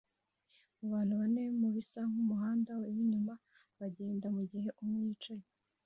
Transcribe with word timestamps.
abantu 0.85 1.13
bane 1.21 1.43
mubisa 1.59 1.99
nkumuhanda 2.09 2.71
winyuma 2.93 3.33
bagenda 3.79 4.25
mugihe 4.35 4.69
umwe 4.81 4.97
yicaye 5.07 5.47